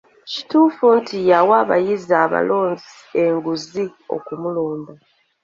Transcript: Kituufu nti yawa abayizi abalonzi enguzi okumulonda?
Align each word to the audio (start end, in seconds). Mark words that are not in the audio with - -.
Kituufu 0.31 0.85
nti 0.99 1.17
yawa 1.29 1.55
abayizi 1.63 2.13
abalonzi 2.25 2.91
enguzi 3.23 3.83
okumulonda? 4.15 4.93